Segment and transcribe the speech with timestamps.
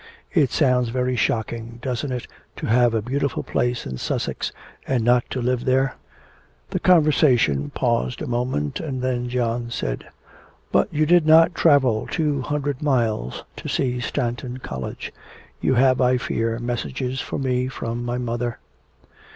[0.33, 4.51] It sounds very shocking, doesn't it, to have a beautiful place in Sussex
[4.87, 5.93] and not to live there?'
[6.71, 10.07] The conversation paused a moment, and then John said:
[10.71, 15.13] 'But you did not travel two hundred miles to see Stanton College.
[15.61, 18.57] You have, I fear, messages for me from my mother.'